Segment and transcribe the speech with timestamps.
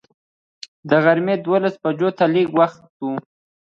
[0.89, 3.09] د غرمې دولس بجو ته لږ وخت و.